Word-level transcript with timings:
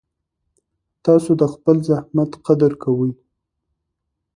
تاسو 1.05 1.31
د 1.41 1.43
خپل 1.53 1.77
زحمت 1.89 2.31
قدر 2.45 2.71
کوئ. 2.83 3.11